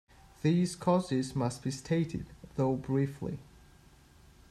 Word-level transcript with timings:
These 0.41 0.75
causes 0.77 1.35
must 1.35 1.61
be 1.61 1.69
stated, 1.69 2.25
though 2.55 2.75
briefly. 2.75 3.37